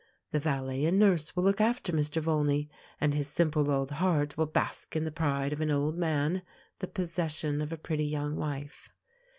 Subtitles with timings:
[0.31, 2.19] The valet and nurse will look after Mr.
[2.23, 6.41] Volney, and his simple old heart will bask in the pride of an old man
[6.79, 8.91] the possession of a pretty young wife.